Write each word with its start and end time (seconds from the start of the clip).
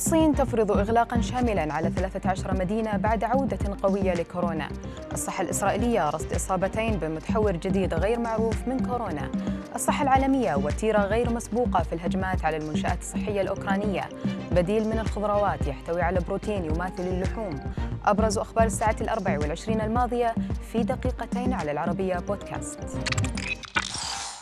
الصين 0.00 0.34
تفرض 0.34 0.72
إغلاقا 0.72 1.20
شاملا 1.20 1.72
على 1.72 1.90
13 1.90 2.54
مدينة 2.54 2.96
بعد 2.96 3.24
عودة 3.24 3.58
قوية 3.82 4.14
لكورونا. 4.14 4.68
الصحة 5.12 5.42
الإسرائيلية 5.42 6.10
رصد 6.10 6.32
إصابتين 6.32 6.96
بمتحور 6.96 7.52
جديد 7.52 7.94
غير 7.94 8.18
معروف 8.18 8.68
من 8.68 8.86
كورونا. 8.86 9.30
الصحة 9.74 10.02
العالمية 10.02 10.54
وتيرة 10.54 10.98
غير 10.98 11.32
مسبوقة 11.32 11.82
في 11.82 11.92
الهجمات 11.92 12.44
على 12.44 12.56
المنشآت 12.56 13.00
الصحية 13.00 13.40
الأوكرانية. 13.40 14.08
بديل 14.52 14.88
من 14.88 14.98
الخضروات 14.98 15.66
يحتوي 15.66 16.02
على 16.02 16.20
بروتين 16.28 16.64
يماثل 16.64 17.02
اللحوم. 17.02 17.60
أبرز 18.04 18.38
أخبار 18.38 18.64
الساعة 18.64 18.96
الأربع 19.00 19.38
والعشرين 19.38 19.80
الماضية 19.80 20.34
في 20.72 20.82
دقيقتين 20.82 21.52
على 21.52 21.70
العربية 21.72 22.14
بودكاست. 22.14 22.78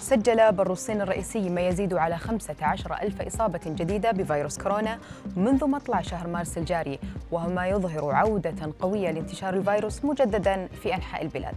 سجل 0.09 0.53
بر 0.53 0.73
الصين 0.73 1.01
الرئيسي 1.01 1.51
ما 1.51 1.61
يزيد 1.61 1.95
على 1.95 2.19
15 2.19 2.99
ألف 3.03 3.23
إصابة 3.23 3.61
جديدة 3.67 4.11
بفيروس 4.11 4.59
كورونا 4.59 4.99
منذ 5.37 5.67
مطلع 5.67 6.01
شهر 6.01 6.27
مارس 6.27 6.59
الجاري 6.59 6.99
وهو 7.31 7.49
ما 7.49 7.67
يظهر 7.67 8.15
عودة 8.15 8.73
قوية 8.81 9.11
لانتشار 9.11 9.55
الفيروس 9.55 10.05
مجددا 10.05 10.69
في 10.83 10.95
أنحاء 10.95 11.23
البلاد. 11.23 11.55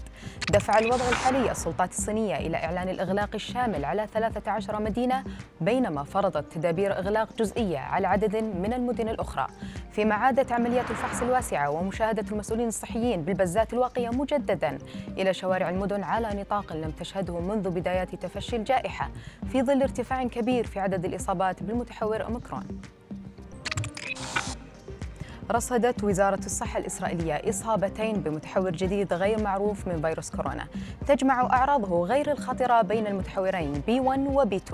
دفع 0.53 0.79
الوضع 0.79 1.09
الحالي 1.09 1.51
السلطات 1.51 1.91
الصينية 1.91 2.35
إلى 2.35 2.57
إعلان 2.57 2.89
الإغلاق 2.89 3.29
الشامل 3.33 3.85
على 3.85 4.07
13 4.13 4.81
مدينة 4.81 5.23
بينما 5.61 6.03
فرضت 6.03 6.53
تدابير 6.53 6.97
إغلاق 6.97 7.29
جزئية 7.37 7.77
على 7.77 8.07
عدد 8.07 8.35
من 8.35 8.73
المدن 8.73 9.09
الأخرى. 9.09 9.47
فيما 9.91 10.15
عادت 10.15 10.51
عمليات 10.51 10.91
الفحص 10.91 11.21
الواسعة 11.21 11.69
ومشاهدة 11.69 12.25
المسؤولين 12.31 12.67
الصحيين 12.67 13.21
بالبزات 13.21 13.73
الواقية 13.73 14.09
مجددا 14.09 14.77
إلى 15.17 15.33
شوارع 15.33 15.69
المدن 15.69 16.03
على 16.03 16.41
نطاق 16.41 16.73
لم 16.73 16.91
تشهده 16.91 17.39
منذ 17.39 17.69
بدايات 17.69 18.15
تفشي 18.15 18.40
تفشي 18.41 18.55
الجائحة 18.55 19.09
في 19.51 19.63
ظل 19.63 19.81
ارتفاع 19.81 20.23
كبير 20.23 20.67
في 20.67 20.79
عدد 20.79 21.05
الإصابات 21.05 21.63
بالمتحور 21.63 22.23
أوميكرون. 22.23 22.81
رصدت 25.51 26.03
وزارة 26.03 26.45
الصحة 26.45 26.79
الإسرائيلية 26.79 27.49
إصابتين 27.49 28.13
بمتحور 28.13 28.71
جديد 28.71 29.13
غير 29.13 29.43
معروف 29.43 29.87
من 29.87 30.01
فيروس 30.01 30.29
كورونا. 30.29 30.67
تجمع 31.07 31.41
أعراضه 31.41 32.05
غير 32.05 32.31
الخطرة 32.31 32.81
بين 32.81 33.07
المتحورين 33.07 33.73
B1 33.87 34.35
و 34.35 34.45
B2 34.45 34.73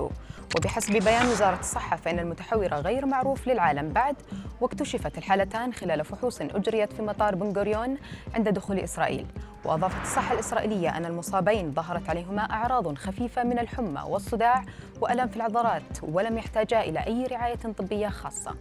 وبحسب 0.56 0.92
بيان 0.92 1.26
وزارة 1.26 1.60
الصحة 1.60 1.96
فإن 1.96 2.18
المتحور 2.18 2.66
غير 2.66 3.06
معروف 3.06 3.48
للعالم 3.48 3.88
بعد 3.88 4.16
واكتشفت 4.60 5.18
الحالتان 5.18 5.72
خلال 5.72 6.04
فحوص 6.04 6.40
أجريت 6.40 6.92
في 6.92 7.02
مطار 7.02 7.34
بن 7.34 7.52
غوريون 7.56 7.96
عند 8.34 8.48
دخول 8.48 8.78
إسرائيل. 8.78 9.26
وأضافت 9.64 10.02
الصحة 10.02 10.34
الإسرائيلية 10.34 10.96
أن 10.96 11.04
المصابين 11.04 11.72
ظهرت 11.72 12.10
عليهما 12.10 12.42
أعراض 12.42 12.94
خفيفة 12.98 13.44
من 13.44 13.58
الحمى 13.58 14.02
والصداع 14.06 14.64
وألم 15.00 15.28
في 15.28 15.36
العضلات 15.36 15.82
ولم 16.02 16.38
يحتاجا 16.38 16.80
إلى 16.80 17.06
أي 17.06 17.26
رعاية 17.26 17.56
طبية 17.78 18.08
خاصة. 18.08 18.54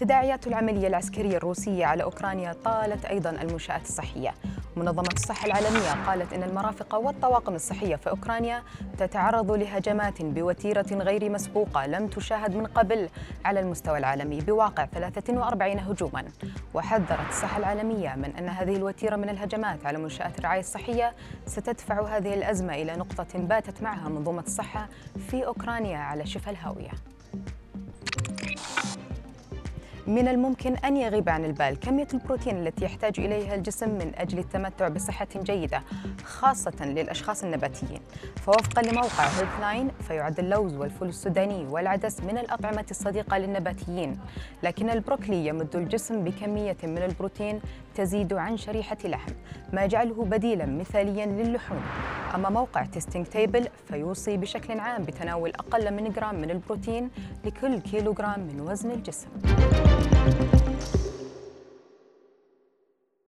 تداعيات 0.00 0.46
العملية 0.46 0.86
العسكرية 0.86 1.36
الروسية 1.36 1.86
على 1.86 2.02
أوكرانيا 2.02 2.52
طالت 2.64 3.04
أيضا 3.04 3.30
المنشآت 3.30 3.82
الصحية. 3.82 4.34
منظمة 4.76 5.08
الصحة 5.12 5.46
العالمية 5.46 6.06
قالت 6.06 6.32
إن 6.32 6.42
المرافق 6.42 6.94
والطواقم 6.94 7.54
الصحية 7.54 7.96
في 7.96 8.10
أوكرانيا 8.10 8.62
تتعرض 8.98 9.50
لهجمات 9.50 10.22
بوتيرة 10.22 10.86
غير 10.92 11.30
مسبوقة 11.30 11.86
لم 11.86 12.06
تشاهد 12.06 12.56
من 12.56 12.66
قبل 12.66 13.08
على 13.44 13.60
المستوى 13.60 13.98
العالمي 13.98 14.40
بواقع 14.40 14.86
43 14.86 15.78
هجوما. 15.78 16.24
وحذرت 16.74 17.28
الصحة 17.28 17.58
العالمية 17.58 18.14
من 18.14 18.36
أن 18.38 18.48
هذه 18.48 18.76
الوتيرة 18.76 19.16
من 19.16 19.28
الهجمات 19.28 19.86
على 19.86 19.98
منشآت 19.98 20.38
الرعاية 20.38 20.60
الصحية 20.60 21.14
ستدفع 21.46 22.16
هذه 22.16 22.34
الأزمة 22.34 22.74
إلى 22.74 22.96
نقطة 22.96 23.38
باتت 23.38 23.82
معها 23.82 24.08
منظومة 24.08 24.42
الصحة 24.42 24.88
في 25.30 25.46
أوكرانيا 25.46 25.98
على 25.98 26.26
شفا 26.26 26.50
الهاوية. 26.50 26.90
من 30.10 30.28
الممكن 30.28 30.76
أن 30.76 30.96
يغيب 30.96 31.28
عن 31.28 31.44
البال. 31.44 31.80
كمية 31.80 32.08
البروتين 32.14 32.66
التي 32.66 32.84
يحتاج 32.84 33.20
إليها 33.20 33.54
الجسم 33.54 33.88
من 33.88 34.12
أجل 34.16 34.38
التمتع 34.38 34.88
بصحة 34.88 35.28
جيدة 35.36 35.82
خاصة 36.24 36.84
للأشخاص 36.84 37.44
النباتيين. 37.44 38.00
فوفقا 38.36 38.82
لموقع 38.82 39.24
هيلث 39.24 39.60
لاين 39.60 39.88
فيعد 40.08 40.38
اللوز 40.38 40.76
والفول 40.76 41.08
السوداني 41.08 41.66
والعدس 41.66 42.20
من 42.20 42.38
الأطعمة 42.38 42.84
الصديقة 42.90 43.38
للنباتيين. 43.38 44.18
لكن 44.62 44.90
البروكلي 44.90 45.46
يمد 45.46 45.76
الجسم 45.76 46.24
بكمية 46.24 46.76
من 46.82 46.98
البروتين 46.98 47.60
تزيد 47.94 48.32
عن 48.32 48.56
شريحة 48.56 48.98
لحم 49.04 49.32
ما 49.72 49.84
يجعله 49.84 50.24
بديلا 50.24 50.66
مثاليا 50.66 51.26
للحوم. 51.26 51.82
أما 52.34 52.48
موقع 52.48 52.84
تيستينج 52.84 53.26
تيبل 53.26 53.68
فيوصي 53.88 54.36
بشكل 54.36 54.80
عام 54.80 55.02
بتناول 55.02 55.50
أقل 55.50 55.94
من 55.94 56.12
جرام 56.12 56.34
من 56.34 56.50
البروتين 56.50 57.10
لكل 57.44 57.78
كيلوغرام 57.78 58.40
من 58.40 58.60
وزن 58.60 58.90
الجسم. 58.90 59.28